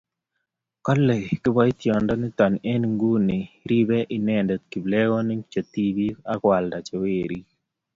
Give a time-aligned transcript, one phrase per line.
[0.85, 3.37] kale kabotindet nito eng' nguni
[3.69, 7.47] ribei inendet kiplekonik che tibik aku alda che werik